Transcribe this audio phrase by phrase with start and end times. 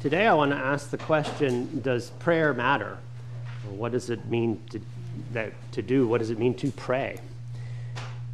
[0.00, 2.98] Today, I want to ask the question Does prayer matter?
[3.68, 4.80] What does it mean to,
[5.32, 6.06] that, to do?
[6.06, 7.18] What does it mean to pray?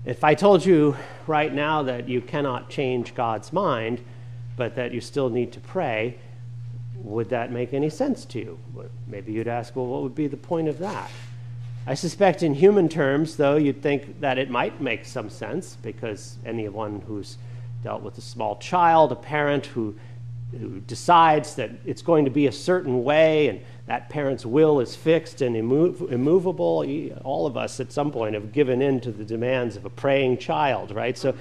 [0.04, 0.94] If I told you
[1.26, 4.04] right now that you cannot change God's mind,
[4.58, 6.18] but that you still need to pray,
[6.96, 8.58] would that make any sense to you?
[9.06, 11.10] Maybe you'd ask, well, what would be the point of that?
[11.86, 16.36] I suspect in human terms, though, you'd think that it might make some sense because
[16.44, 17.38] anyone who's
[17.82, 19.94] dealt with a small child, a parent who
[20.52, 24.94] who decides that it's going to be a certain way and that parent's will is
[24.94, 26.84] fixed and immov- immovable.
[27.24, 30.38] All of us at some point have given in to the demands of a praying
[30.38, 31.18] child, right?
[31.18, 31.34] So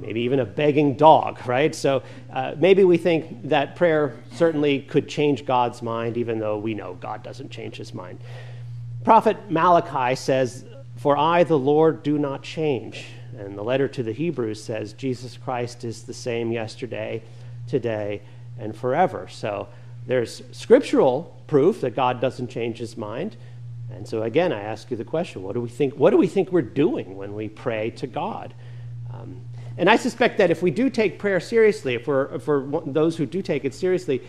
[0.00, 1.74] maybe even a begging dog, right?
[1.74, 6.74] So uh, maybe we think that prayer certainly could change God's mind, even though we
[6.74, 8.18] know God doesn't change his mind.
[9.04, 10.64] Prophet Malachi says,
[10.96, 13.06] For I, the Lord, do not change.
[13.38, 17.22] And the letter to the Hebrews says, Jesus Christ is the same yesterday,
[17.66, 18.22] today,
[18.58, 19.28] and forever.
[19.28, 19.68] So
[20.06, 23.36] there's scriptural proof that God doesn't change his mind.
[23.90, 26.26] And so again, I ask you the question, what do we think, what do we
[26.26, 28.54] think we're doing when we pray to God?
[29.12, 29.40] Um,
[29.78, 33.16] and I suspect that if we do take prayer seriously, if we're, if we're those
[33.16, 34.22] who do take it seriously,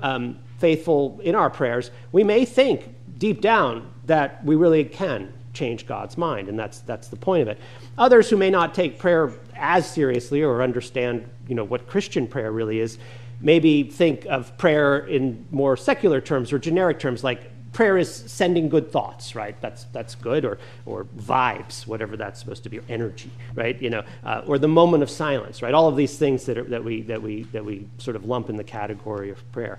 [0.00, 5.86] um, faithful in our prayers, we may think deep down that we really can change
[5.86, 7.58] God's mind, and that's, that's the point of it.
[7.98, 12.52] Others who may not take prayer as seriously or understand you know, what Christian prayer
[12.52, 12.98] really is
[13.40, 18.68] maybe think of prayer in more secular terms or generic terms, like prayer is sending
[18.68, 19.60] good thoughts, right?
[19.60, 23.80] That's, that's good, or, or vibes, whatever that's supposed to be, or energy, right?
[23.80, 25.72] You know, uh, or the moment of silence, right?
[25.72, 28.50] All of these things that, are, that, we, that, we, that we sort of lump
[28.50, 29.78] in the category of prayer.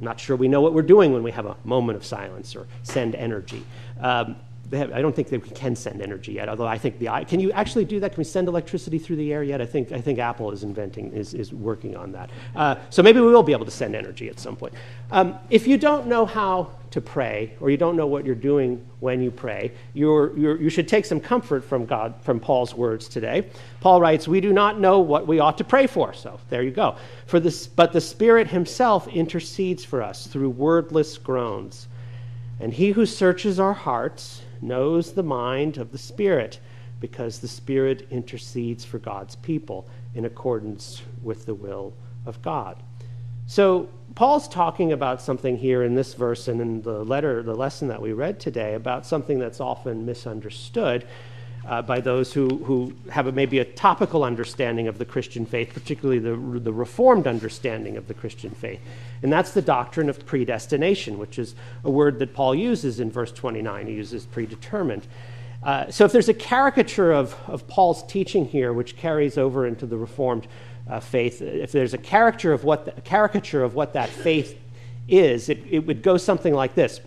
[0.00, 2.66] Not sure we know what we're doing when we have a moment of silence or
[2.82, 3.64] send energy.
[4.00, 4.36] Um,
[4.72, 6.48] have, I don't think we can send energy yet.
[6.48, 8.12] Although I think the can you actually do that?
[8.12, 9.60] Can we send electricity through the air yet?
[9.60, 12.30] I think I think Apple is inventing is is working on that.
[12.54, 14.74] Uh, so maybe we will be able to send energy at some point.
[15.10, 18.84] Um, if you don't know how to pray, or you don't know what you're doing
[19.00, 23.08] when you pray, you're, you're, you should take some comfort from God from Paul's words
[23.08, 23.50] today.
[23.80, 26.70] Paul writes, "We do not know what we ought to pray for." So there you
[26.70, 26.96] go.
[27.26, 31.88] For this, but the Spirit Himself intercedes for us through wordless groans.
[32.60, 36.60] And he who searches our hearts knows the mind of the Spirit
[37.00, 41.94] because the Spirit intercedes for God's people in accordance with the will
[42.26, 42.82] of God.
[43.46, 47.88] So, Paul's talking about something here in this verse and in the letter, the lesson
[47.88, 51.06] that we read today, about something that's often misunderstood
[51.68, 55.70] uh, by those who, who have a, maybe a topical understanding of the Christian faith,
[55.74, 58.80] particularly the, the Reformed understanding of the Christian faith.
[59.22, 63.30] And that's the doctrine of predestination, which is a word that Paul uses in verse
[63.32, 63.86] 29.
[63.86, 65.06] He uses predetermined.
[65.62, 69.84] Uh, so if there's a caricature of, of Paul's teaching here, which carries over into
[69.84, 70.46] the Reformed
[70.88, 74.58] uh, faith, if there's a caricature of what, the, caricature of what that faith
[75.06, 77.00] is, it, it would go something like this.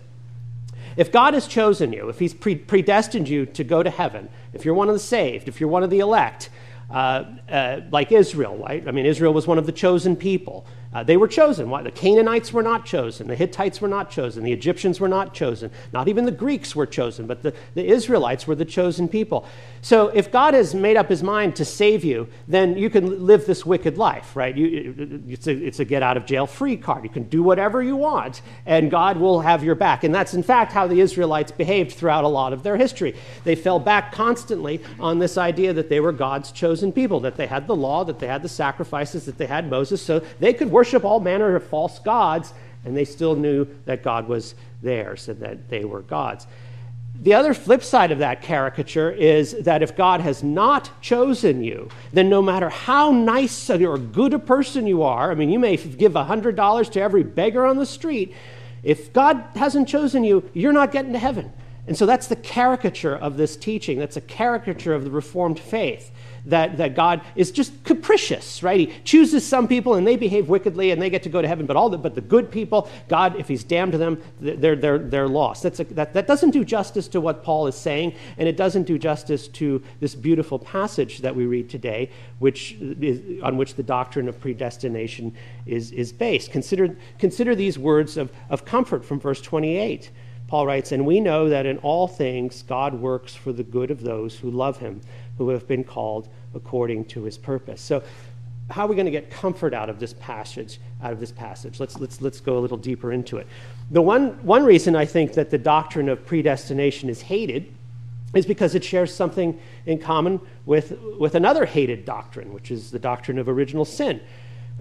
[0.96, 4.64] If God has chosen you, if He's pre- predestined you to go to heaven, if
[4.64, 6.50] you're one of the saved, if you're one of the elect,
[6.90, 8.86] uh, uh, like Israel, right?
[8.86, 10.66] I mean, Israel was one of the chosen people.
[10.92, 11.70] Uh, they were chosen.
[11.70, 11.82] Why?
[11.82, 13.26] The Canaanites were not chosen.
[13.26, 14.44] The Hittites were not chosen.
[14.44, 15.70] The Egyptians were not chosen.
[15.92, 19.46] Not even the Greeks were chosen, but the, the Israelites were the chosen people.
[19.80, 23.46] So if God has made up his mind to save you, then you can live
[23.46, 24.54] this wicked life, right?
[24.54, 27.04] You, it's, a, it's a get out of jail free card.
[27.04, 30.04] You can do whatever you want, and God will have your back.
[30.04, 33.16] And that's, in fact, how the Israelites behaved throughout a lot of their history.
[33.44, 37.46] They fell back constantly on this idea that they were God's chosen people, that they
[37.46, 40.70] had the law, that they had the sacrifices, that they had Moses, so they could
[40.70, 42.52] worship worship all manner of false gods,
[42.84, 46.44] and they still knew that God was theirs and that they were God's.
[47.20, 51.88] The other flip side of that caricature is that if God has not chosen you,
[52.12, 55.76] then no matter how nice or good a person you are, I mean, you may
[55.76, 58.34] give $100 to every beggar on the street,
[58.82, 61.52] if God hasn't chosen you, you're not getting to heaven.
[61.86, 63.98] And so that's the caricature of this teaching.
[63.98, 66.12] That's a caricature of the Reformed faith
[66.46, 68.80] that, that God is just capricious, right?
[68.80, 71.66] He chooses some people and they behave wickedly and they get to go to heaven,
[71.66, 75.28] but all the, but the good people, God, if He's damned them, they're, they're, they're
[75.28, 75.62] lost.
[75.62, 78.84] That's a, that, that doesn't do justice to what Paul is saying, and it doesn't
[78.84, 83.82] do justice to this beautiful passage that we read today, which is, on which the
[83.82, 85.34] doctrine of predestination
[85.66, 86.50] is, is based.
[86.50, 90.10] Consider, consider these words of, of comfort from verse 28.
[90.52, 94.02] Paul writes, And we know that in all things God works for the good of
[94.02, 95.00] those who love him
[95.38, 97.80] who have been called according to his purpose.
[97.80, 98.02] So,
[98.68, 100.78] how are we going to get comfort out of this passage?
[101.02, 103.46] Out of this passage, let's let's let's go a little deeper into it.
[103.92, 107.72] The one one reason I think that the doctrine of predestination is hated
[108.34, 112.98] is because it shares something in common with with another hated doctrine, which is the
[112.98, 114.20] doctrine of original sin.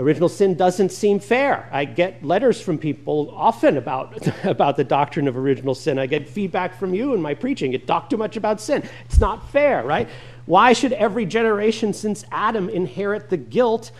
[0.01, 1.69] Original sin doesn't seem fair.
[1.71, 5.99] I get letters from people often about, about the doctrine of original sin.
[5.99, 7.71] I get feedback from you in my preaching.
[7.71, 8.83] You talk too much about sin.
[9.05, 10.09] It's not fair, right?
[10.47, 13.91] Why should every generation since Adam inherit the guilt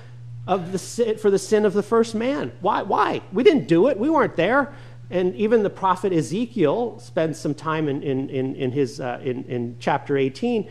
[0.48, 2.52] of the sin, for the sin of the first man?
[2.62, 2.82] Why?
[2.82, 3.22] Why?
[3.32, 4.00] We didn't do it.
[4.00, 4.74] We weren't there.
[5.12, 9.44] And even the prophet Ezekiel spends some time in, in, in, in his, uh, in,
[9.44, 10.68] in chapter 18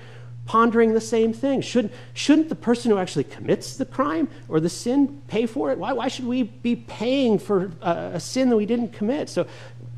[0.46, 1.60] pondering the same thing.
[1.60, 5.78] Should, shouldn't the person who actually commits the crime or the sin pay for it?
[5.78, 9.28] Why, why should we be paying for a, a sin that we didn't commit?
[9.28, 9.46] So,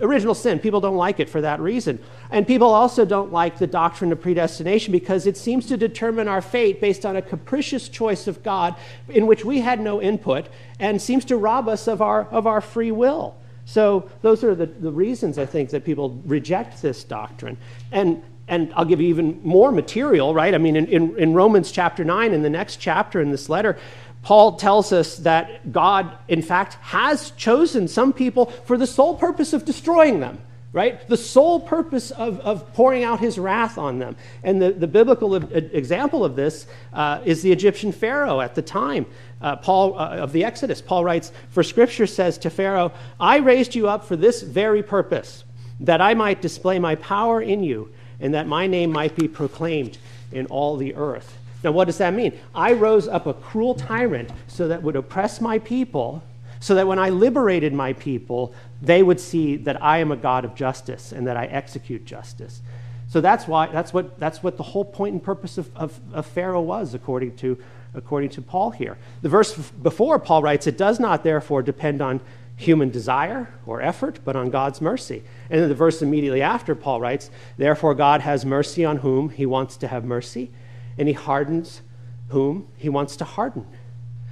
[0.00, 1.98] original sin, people don't like it for that reason.
[2.30, 6.42] And people also don't like the doctrine of predestination because it seems to determine our
[6.42, 8.74] fate based on a capricious choice of God
[9.08, 10.48] in which we had no input
[10.78, 13.36] and seems to rob us of our, of our free will.
[13.64, 17.56] So, those are the, the reasons I think that people reject this doctrine.
[17.92, 20.54] And and I'll give you even more material, right?
[20.54, 23.78] I mean, in, in, in, Romans chapter 9, in the next chapter in this letter,
[24.22, 29.52] Paul tells us that God, in fact, has chosen some people for the sole purpose
[29.52, 30.40] of destroying them,
[30.72, 31.06] right?
[31.08, 34.16] The sole purpose of, of pouring out his wrath on them.
[34.44, 39.06] And the, the biblical example of this uh, is the Egyptian Pharaoh at the time.
[39.40, 43.74] Uh, Paul uh, of the Exodus, Paul writes, For scripture says to Pharaoh, I raised
[43.74, 45.42] you up for this very purpose,
[45.80, 47.92] that I might display my power in you
[48.22, 49.98] and that my name might be proclaimed
[50.32, 51.36] in all the earth.
[51.62, 52.38] Now, what does that mean?
[52.54, 56.22] I rose up a cruel tyrant so that would oppress my people,
[56.60, 60.44] so that when I liberated my people, they would see that I am a God
[60.44, 62.62] of justice and that I execute justice.
[63.08, 66.24] So that's why that's what that's what the whole point and purpose of, of, of
[66.24, 67.58] Pharaoh was, according to
[67.94, 68.96] according to Paul here.
[69.20, 72.20] The verse before Paul writes, "It does not therefore depend on
[72.62, 75.22] human desire or effort, but on God's mercy.
[75.50, 79.44] And then the verse immediately after, Paul writes, Therefore, God has mercy on whom he
[79.46, 80.50] wants to have mercy,
[80.96, 81.82] and he hardens
[82.28, 83.66] whom he wants to harden.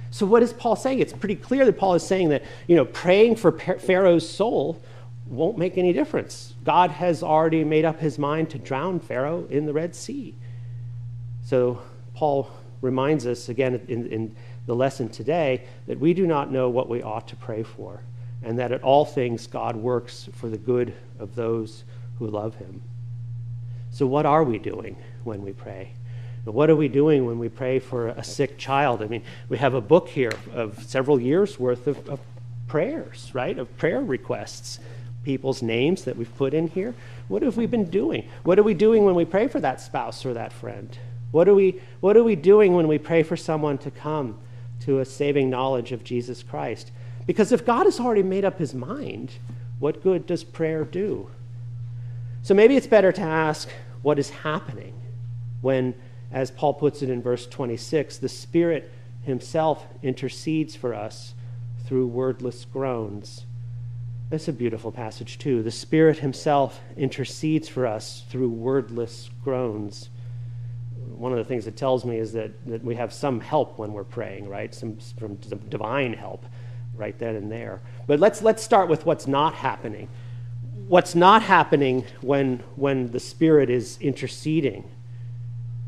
[0.09, 0.99] So, what is Paul saying?
[0.99, 4.81] It's pretty clear that Paul is saying that, you know, praying for Pharaoh's soul
[5.27, 6.55] won't make any difference.
[6.65, 10.35] God has already made up his mind to drown Pharaoh in the Red Sea.
[11.45, 11.81] So,
[12.13, 12.51] Paul
[12.81, 14.35] reminds us again in, in
[14.65, 18.01] the lesson today that we do not know what we ought to pray for
[18.43, 21.83] and that at all things God works for the good of those
[22.17, 22.81] who love him.
[23.91, 25.93] So, what are we doing when we pray?
[26.45, 29.03] What are we doing when we pray for a sick child?
[29.03, 32.19] I mean, we have a book here of several years' worth of, of
[32.67, 33.59] prayers, right?
[33.59, 34.79] Of prayer requests,
[35.23, 36.95] people's names that we've put in here.
[37.27, 38.27] What have we been doing?
[38.43, 40.97] What are we doing when we pray for that spouse or that friend?
[41.31, 44.39] What are we, what are we doing when we pray for someone to come
[44.81, 46.91] to a saving knowledge of Jesus Christ?
[47.25, 49.33] Because if God has already made up his mind,
[49.79, 51.29] what good does prayer do?
[52.43, 53.69] So maybe it's better to ask
[54.01, 54.93] what is happening
[55.61, 55.93] when,
[56.31, 58.91] as Paul puts it in verse 26, the Spirit
[59.23, 61.35] himself intercedes for us
[61.85, 63.45] through wordless groans.
[64.29, 65.61] That's a beautiful passage, too.
[65.61, 70.09] The Spirit himself intercedes for us through wordless groans.
[71.15, 73.93] One of the things it tells me is that, that we have some help when
[73.93, 74.73] we're praying, right?
[74.73, 75.37] Some, some
[75.69, 76.45] divine help
[77.01, 77.81] right then and there.
[78.07, 80.07] But let's, let's start with what's not happening.
[80.87, 84.83] What's not happening when, when the Spirit is interceding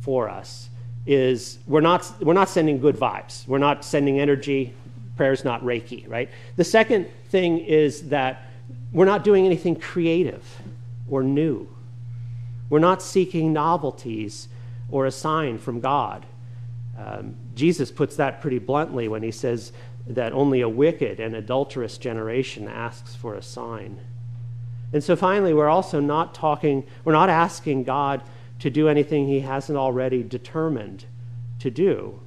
[0.01, 0.69] for us
[1.05, 3.47] is we're not, we're not sending good vibes.
[3.47, 4.73] We're not sending energy.
[5.15, 6.29] Prayer's not Reiki, right?
[6.55, 8.47] The second thing is that
[8.91, 10.43] we're not doing anything creative
[11.09, 11.67] or new.
[12.69, 14.47] We're not seeking novelties
[14.89, 16.25] or a sign from God.
[16.97, 19.73] Um, Jesus puts that pretty bluntly when he says,
[20.07, 23.99] that only a wicked and adulterous generation asks for a sign.
[24.91, 28.21] And so finally, we're also not talking, we're not asking God
[28.59, 31.05] to do anything he hasn't already determined
[31.59, 32.19] to do,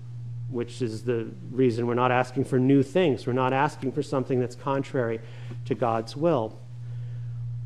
[0.51, 3.27] which is the reason we're not asking for new things.
[3.27, 5.21] We're not asking for something that's contrary
[5.67, 6.59] to God's will.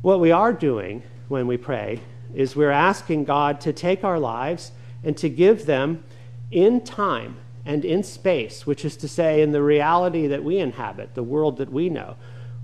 [0.01, 2.01] What we are doing when we pray
[2.33, 4.71] is we're asking God to take our lives
[5.03, 6.03] and to give them
[6.51, 11.13] in time and in space, which is to say, in the reality that we inhabit,
[11.13, 12.15] the world that we know,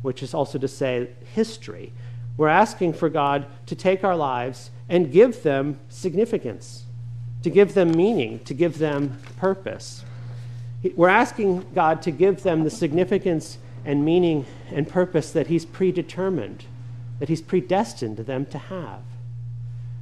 [0.01, 1.93] which is also to say, history.
[2.35, 6.83] We're asking for God to take our lives and give them significance,
[7.43, 10.03] to give them meaning, to give them purpose.
[10.95, 16.65] We're asking God to give them the significance and meaning and purpose that He's predetermined,
[17.19, 19.01] that He's predestined them to have.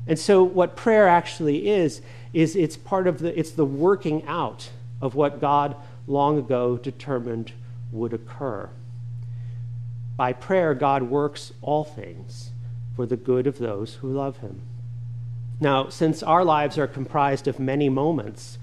[0.07, 2.01] And so, what prayer actually is,
[2.33, 4.69] is it's part of the, it's the working out
[5.05, 5.75] of what God
[6.07, 7.51] long ago determined
[7.91, 8.69] would occur.
[10.17, 12.51] By prayer, God works all things
[12.95, 14.61] for the good of those who love him.
[15.59, 18.57] Now, since our lives are comprised of many moments,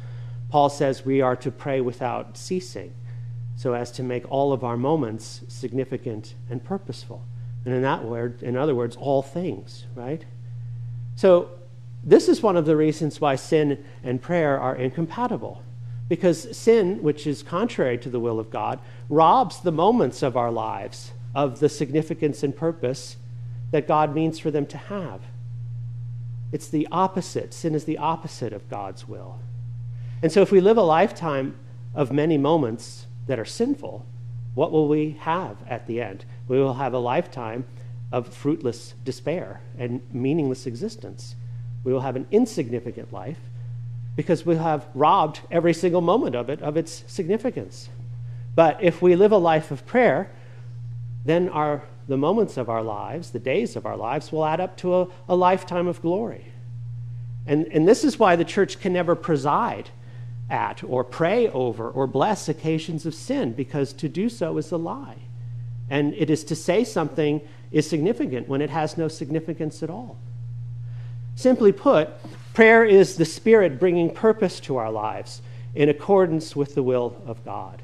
[0.50, 2.92] Paul says we are to pray without ceasing.
[3.56, 7.24] so as to make all of our moments significant and purposeful.
[7.64, 10.24] And in that word, in other words, all things, right?
[11.14, 11.50] So
[12.02, 15.62] this is one of the reasons why sin and prayer are incompatible.
[16.08, 20.50] Because sin, which is contrary to the will of God, robs the moments of our
[20.50, 23.16] lives of the significance and purpose
[23.70, 25.22] that God means for them to have.
[26.52, 27.54] It's the opposite.
[27.54, 29.38] Sin is the opposite of God's will.
[30.22, 31.58] And so, if we live a lifetime
[31.94, 34.04] of many moments that are sinful,
[34.54, 36.24] what will we have at the end?
[36.46, 37.64] We will have a lifetime
[38.12, 41.34] of fruitless despair and meaningless existence.
[41.82, 43.40] We will have an insignificant life
[44.16, 47.88] because we have robbed every single moment of it of its significance.
[48.54, 50.30] But if we live a life of prayer,
[51.24, 54.76] then our, the moments of our lives, the days of our lives, will add up
[54.78, 56.46] to a, a lifetime of glory.
[57.46, 59.90] And, and this is why the church can never preside
[60.50, 64.76] at or pray over or bless occasions of sin, because to do so is a
[64.76, 65.16] lie.
[65.88, 67.40] And it is to say something
[67.70, 70.18] is significant when it has no significance at all.
[71.34, 72.10] Simply put,
[72.54, 75.42] prayer is the Spirit bringing purpose to our lives
[75.74, 77.82] in accordance with the will of God.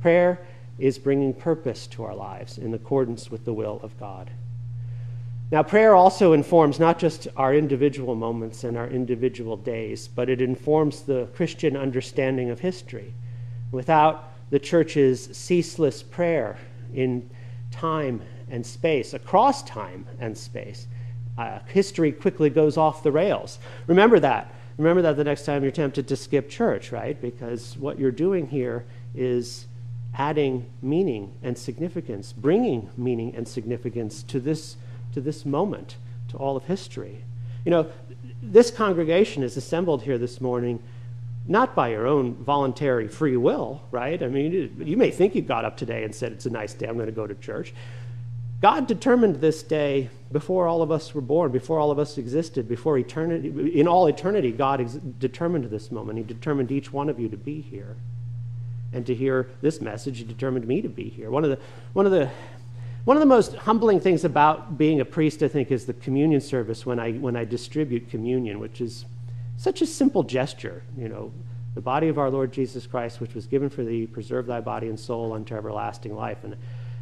[0.00, 0.40] Prayer
[0.78, 4.30] is bringing purpose to our lives in accordance with the will of God.
[5.52, 10.40] Now, prayer also informs not just our individual moments and our individual days, but it
[10.40, 13.12] informs the Christian understanding of history.
[13.72, 16.56] Without the church's ceaseless prayer
[16.94, 17.28] in
[17.70, 20.86] time and space, across time and space,
[21.40, 23.58] uh, history quickly goes off the rails.
[23.86, 24.54] Remember that.
[24.76, 27.20] Remember that the next time you're tempted to skip church, right?
[27.20, 29.66] Because what you're doing here is
[30.14, 34.76] adding meaning and significance, bringing meaning and significance to this
[35.12, 35.96] to this moment,
[36.28, 37.24] to all of history.
[37.64, 37.90] You know,
[38.42, 40.80] this congregation is assembled here this morning
[41.48, 44.22] not by your own voluntary free will, right?
[44.22, 46.86] I mean, you may think you got up today and said, It's a nice day,
[46.86, 47.74] I'm going to go to church.
[48.60, 52.68] God determined this day before all of us were born, before all of us existed,
[52.68, 53.78] before eternity.
[53.78, 56.18] In all eternity, God ex- determined this moment.
[56.18, 57.96] He determined each one of you to be here.
[58.92, 61.30] And to hear this message, He determined me to be here.
[61.30, 61.58] One of the,
[61.94, 62.30] one of the
[63.04, 66.40] one of the most humbling things about being a priest, I think, is the communion
[66.40, 69.06] service when I, when I distribute communion, which is
[69.56, 70.82] such a simple gesture.
[70.98, 71.32] You know,
[71.74, 74.88] the body of our Lord Jesus Christ, which was given for thee, preserve thy body
[74.88, 76.44] and soul unto everlasting life.
[76.44, 76.56] And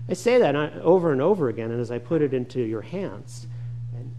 [0.09, 2.81] I say that uh, over and over again, and as I put it into your
[2.81, 3.47] hands.
[3.95, 4.11] And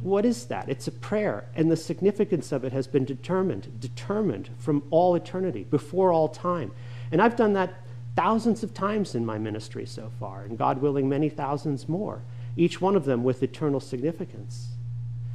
[0.00, 0.68] what is that?
[0.68, 5.64] It's a prayer, and the significance of it has been determined, determined from all eternity,
[5.64, 6.72] before all time.
[7.12, 7.74] And I've done that
[8.16, 12.22] thousands of times in my ministry so far, and God willing, many thousands more,
[12.56, 14.70] each one of them with eternal significance.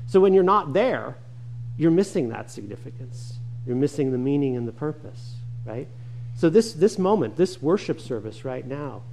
[0.07, 1.15] So when you're not there,
[1.77, 3.39] you're missing that significance.
[3.65, 5.87] You're missing the meaning and the purpose, right?
[6.35, 9.03] So this, this moment, this worship service right now,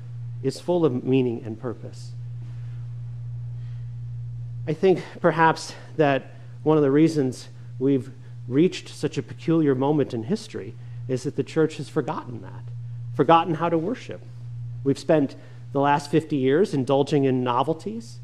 [0.42, 2.12] is full of meaning and purpose.
[4.66, 8.10] I think perhaps that one of the reasons we've
[8.46, 10.74] reached such a peculiar moment in history
[11.08, 12.64] is that the church has forgotten that
[13.20, 14.22] forgotten how to worship.
[14.82, 15.36] We've spent
[15.72, 18.18] the last 50 years indulging in novelties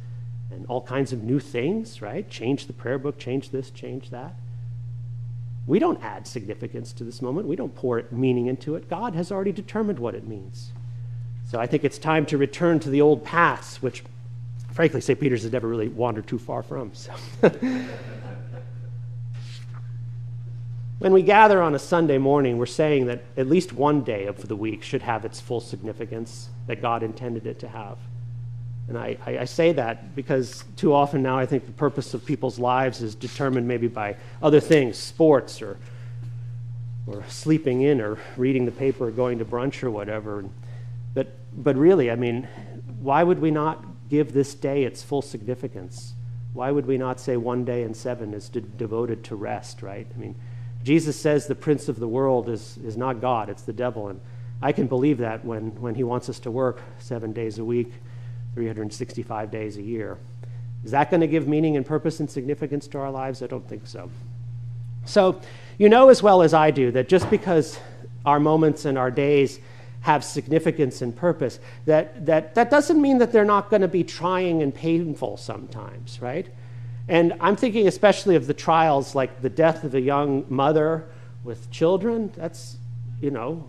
[0.50, 2.26] and all kinds of new things, right?
[2.30, 4.36] Change the prayer book, change this, change that.
[5.66, 7.46] We don't add significance to this moment.
[7.46, 8.88] We don't pour meaning into it.
[8.88, 10.72] God has already determined what it means.
[11.46, 14.02] So I think it's time to return to the old paths, which,
[14.72, 15.18] frankly, St.
[15.18, 16.92] Peter's has never really wandered too far from.
[16.94, 17.12] So.
[20.98, 24.48] When we gather on a Sunday morning, we're saying that at least one day of
[24.48, 27.98] the week should have its full significance that God intended it to have.
[28.88, 32.24] And I, I, I, say that because too often now I think the purpose of
[32.24, 35.76] people's lives is determined maybe by other things, sports or,
[37.06, 40.44] or sleeping in or reading the paper or going to brunch or whatever.
[41.16, 42.46] But, but really, I mean,
[43.00, 46.12] why would we not give this day its full significance?
[46.52, 50.06] Why would we not say one day in seven is de- devoted to rest, right?
[50.14, 50.34] I mean,
[50.84, 54.08] Jesus says the prince of the world is, is not God, it's the devil.
[54.08, 54.20] And
[54.60, 57.94] I can believe that when, when he wants us to work seven days a week,
[58.52, 60.18] 365 days a year.
[60.84, 63.42] Is that going to give meaning and purpose and significance to our lives?
[63.42, 64.10] I don't think so.
[65.06, 65.40] So,
[65.78, 67.78] you know as well as I do that just because
[68.26, 69.60] our moments and our days
[70.06, 74.04] have significance and purpose, that, that, that doesn't mean that they're not going to be
[74.04, 76.46] trying and painful sometimes, right?
[77.08, 81.08] And I'm thinking especially of the trials like the death of a young mother
[81.42, 82.30] with children.
[82.36, 82.76] That's,
[83.20, 83.68] you know,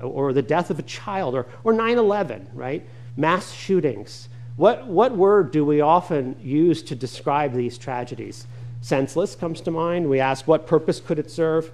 [0.00, 2.86] or the death of a child, or, or 9 11, right?
[3.16, 4.28] Mass shootings.
[4.54, 8.46] What, what word do we often use to describe these tragedies?
[8.80, 10.08] Senseless comes to mind.
[10.08, 11.72] We ask, what purpose could it serve?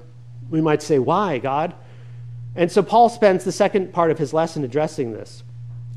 [0.48, 1.74] We might say, why, God?
[2.56, 5.42] And so Paul spends the second part of his lesson addressing this.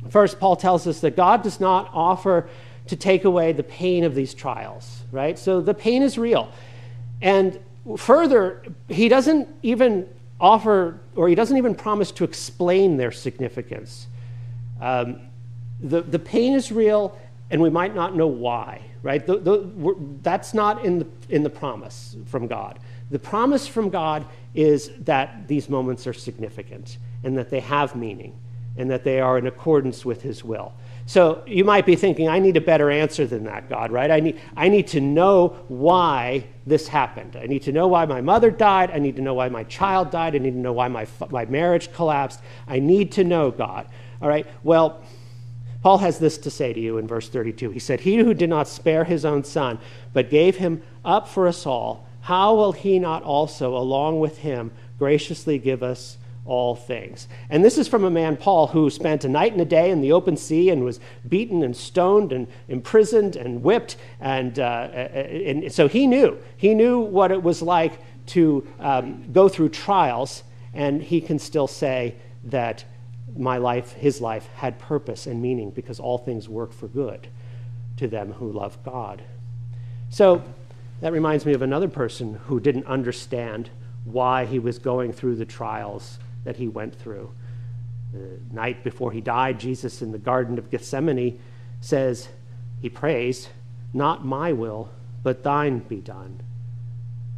[0.10, 2.48] First, Paul tells us that God does not offer
[2.88, 5.39] to take away the pain of these trials, right?
[5.39, 6.51] So the pain is real.
[7.22, 7.60] And
[7.98, 10.07] further, he doesn't even
[10.39, 14.07] offer, or he doesn't even promise to explain their significance.
[14.81, 15.22] Um,
[15.81, 17.17] the, the pain is real,
[17.53, 19.27] and we might not know why, right?
[19.27, 22.79] The, the, that's not in the, in the promise from God.
[23.12, 28.36] The promise from God is that these moments are significant and that they have meaning
[28.75, 30.74] and that they are in accordance with His will.
[31.05, 34.10] So you might be thinking, I need a better answer than that, God, right?
[34.10, 37.36] I need, I need to know why this happened.
[37.36, 38.89] I need to know why my mother died.
[38.89, 40.33] I need to know why my child died.
[40.33, 42.39] I need to know why my, my marriage collapsed.
[42.67, 43.88] I need to know, God.
[44.24, 44.48] All right?
[44.63, 45.03] Well,
[45.84, 47.72] Paul has this to say to you in verse 32.
[47.72, 49.80] He said, He who did not spare his own son,
[50.13, 54.72] but gave him up for us all, how will he not also, along with him,
[54.98, 57.28] graciously give us all things.
[57.50, 60.00] And this is from a man, Paul, who spent a night and a day in
[60.00, 63.98] the open sea and was beaten and stoned and imprisoned and whipped.
[64.22, 66.38] And, uh, and so he knew.
[66.56, 71.68] He knew what it was like to um, go through trials, and he can still
[71.68, 72.86] say that
[73.38, 77.28] my life, his life, had purpose and meaning because all things work for good
[77.98, 79.24] to them who love God.
[80.10, 80.44] So
[81.02, 83.70] that reminds me of another person who didn't understand
[84.06, 87.32] why he was going through the trials that he went through.
[88.13, 91.40] The night before he died, Jesus in the Garden of Gethsemane
[91.82, 92.30] says,
[92.82, 93.50] He prays,
[93.94, 94.92] Not my will,
[95.24, 96.42] but thine be done.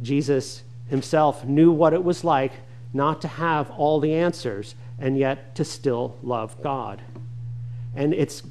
[0.02, 2.52] Jesus himself knew what it was like
[2.92, 7.02] not to have all the answers and yet to still love God.
[7.94, 8.42] And it's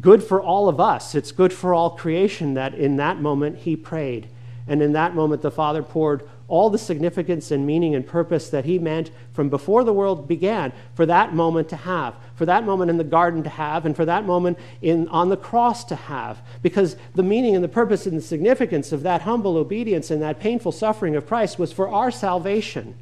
[0.00, 3.76] good for all of us, it's good for all creation that in that moment he
[3.76, 4.28] prayed.
[4.68, 8.64] And in that moment, the Father poured all the significance and meaning and purpose that
[8.64, 12.90] he meant from before the world began for that moment to have, for that moment
[12.90, 16.40] in the garden to have, and for that moment in, on the cross to have.
[16.62, 20.40] Because the meaning and the purpose and the significance of that humble obedience and that
[20.40, 22.94] painful suffering of Christ was for our salvation.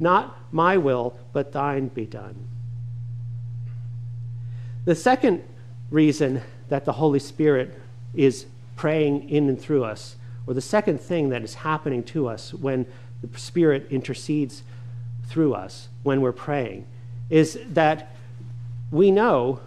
[0.00, 2.46] Not my will, but thine be done.
[4.84, 5.42] The second
[5.90, 7.78] reason that the Holy Spirit
[8.14, 12.54] is praying in and through us or the second thing that is happening to us
[12.54, 12.86] when
[13.20, 14.62] the Spirit intercedes
[15.26, 16.86] through us when we're praying
[17.28, 18.14] is that
[18.90, 19.60] we know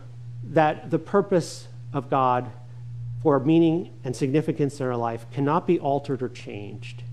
[0.44, 2.50] that the purpose of God
[3.22, 7.04] for meaning and significance in our life cannot be altered or changed.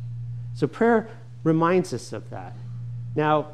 [0.54, 1.10] So prayer
[1.44, 2.54] reminds us of that.
[3.18, 3.48] Now,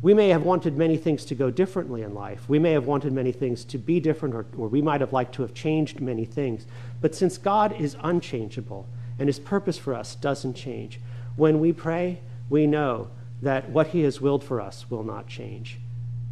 [0.00, 2.48] we may have wanted many things to go differently in life.
[2.48, 5.34] We may have wanted many things to be different, or, or we might have liked
[5.34, 6.66] to have changed many things.
[7.02, 10.98] But since God is unchangeable, and his purpose for us doesn't change.
[11.36, 13.10] When we pray, we know
[13.42, 15.78] that what he has willed for us will not change.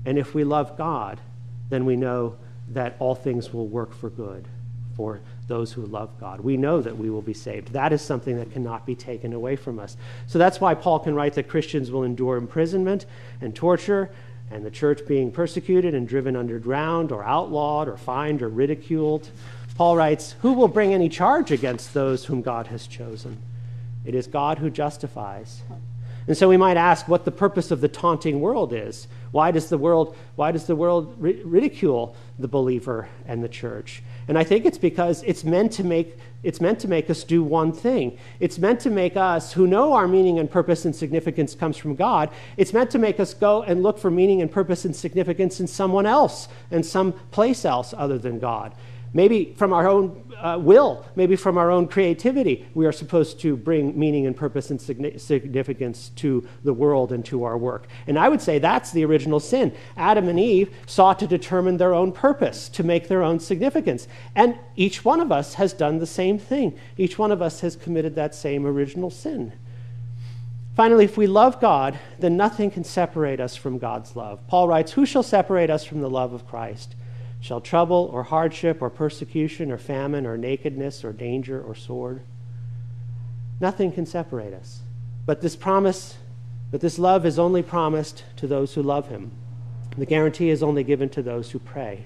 [0.06, 1.20] And if we love God,
[1.68, 2.36] then we know
[2.70, 4.48] that all things will work for good
[4.96, 6.40] for those who love God.
[6.40, 7.72] We know that we will be saved.
[7.72, 9.96] That is something that cannot be taken away from us.
[10.26, 13.06] So that's why Paul can write that Christians will endure imprisonment
[13.40, 14.10] and torture
[14.50, 19.30] and the church being persecuted and driven underground or outlawed or fined or ridiculed.
[19.76, 23.38] Paul writes, Who will bring any charge against those whom God has chosen?
[24.04, 25.62] It is God who justifies.
[26.30, 29.08] And so we might ask what the purpose of the taunting world is.
[29.32, 34.00] Why does the world, why does the world ridicule the believer and the church?
[34.28, 37.42] And I think it's because it's meant to make it's meant to make us do
[37.42, 38.16] one thing.
[38.38, 41.96] It's meant to make us who know our meaning and purpose and significance comes from
[41.96, 42.30] God.
[42.56, 45.66] It's meant to make us go and look for meaning and purpose and significance in
[45.66, 48.72] someone else and some place else other than God.
[49.12, 53.56] Maybe from our own uh, will, maybe from our own creativity, we are supposed to
[53.56, 57.88] bring meaning and purpose and significance to the world and to our work.
[58.06, 59.74] And I would say that's the original sin.
[59.96, 64.06] Adam and Eve sought to determine their own purpose, to make their own significance.
[64.36, 66.78] And each one of us has done the same thing.
[66.96, 69.52] Each one of us has committed that same original sin.
[70.76, 74.46] Finally, if we love God, then nothing can separate us from God's love.
[74.46, 76.94] Paul writes, Who shall separate us from the love of Christ?
[77.40, 82.22] Shall trouble or hardship or persecution or famine or nakedness or danger or sword?
[83.60, 84.80] Nothing can separate us.
[85.26, 86.16] But this promise,
[86.70, 89.32] but this love is only promised to those who love him.
[89.96, 92.04] The guarantee is only given to those who pray.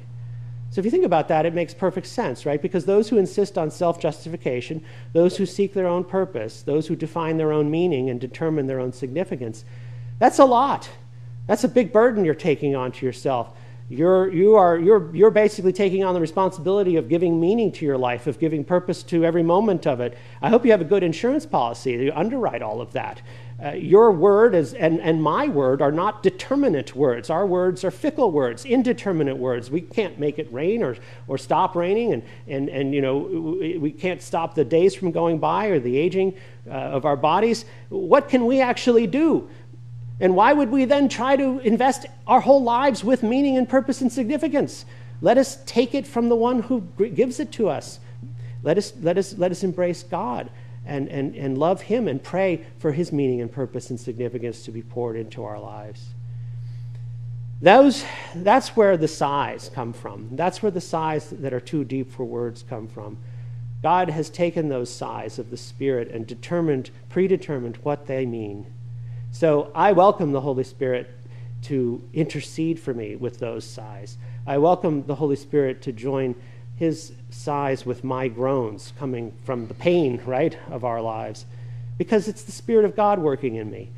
[0.70, 2.60] So if you think about that, it makes perfect sense, right?
[2.60, 6.96] Because those who insist on self justification, those who seek their own purpose, those who
[6.96, 9.64] define their own meaning and determine their own significance,
[10.18, 10.88] that's a lot.
[11.46, 13.56] That's a big burden you're taking onto yourself
[13.90, 17.98] You're, you are, you're, you're basically taking on the responsibility of giving meaning to your
[17.98, 20.16] life, of giving purpose to every moment of it.
[20.40, 21.92] I hope you have a good insurance policy.
[21.92, 23.20] You underwrite all of that.
[23.62, 27.30] Uh, your word is, and, and my word are not determinate words.
[27.30, 29.70] Our words are fickle words, indeterminate words.
[29.70, 30.96] We can't make it rain or,
[31.28, 35.12] or stop raining, and, and, and you know, we, we can't stop the days from
[35.12, 36.34] going by or the aging
[36.66, 37.64] uh, of our bodies.
[37.90, 39.48] What can we actually do?
[40.20, 44.00] And why would we then try to invest our whole lives with meaning and purpose
[44.00, 44.84] and significance?
[45.20, 47.98] Let us take it from the one who gives it to us.
[48.62, 50.50] Let us, let us, let us embrace God
[50.86, 54.70] and, and, and love Him and pray for His meaning and purpose and significance to
[54.70, 56.08] be poured into our lives.
[57.60, 60.28] Those, that's where the sighs come from.
[60.32, 63.16] That's where the sighs that are too deep for words come from.
[63.82, 68.66] God has taken those sighs of the Spirit and determined, predetermined what they mean.
[69.34, 71.10] So I welcome the Holy Spirit
[71.62, 74.16] to intercede for me with those sighs.
[74.46, 76.36] I welcome the Holy Spirit to join
[76.76, 81.46] his sighs with my groans coming from the pain, right, of our lives,
[81.98, 83.90] because it's the Spirit of God working in me.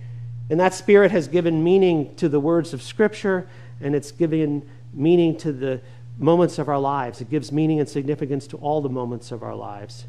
[0.48, 3.46] And that Spirit has given meaning to the words of Scripture,
[3.82, 5.82] and it's given meaning to the
[6.16, 7.20] moments of our lives.
[7.20, 10.06] It gives meaning and significance to all the moments of our lives.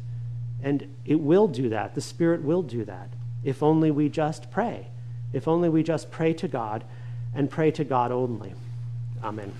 [0.62, 1.94] And it will do that.
[1.94, 3.10] The Spirit will do that
[3.44, 4.88] if only we just pray.
[5.32, 6.84] If only we just pray to God
[7.34, 8.54] and pray to God only.
[9.22, 9.52] Amen.